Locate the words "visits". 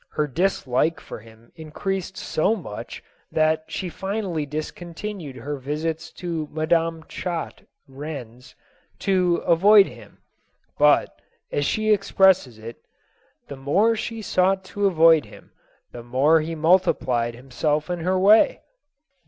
5.57-6.09